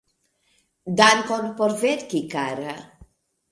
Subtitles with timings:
[1.01, 2.75] Dankon por verki, kara!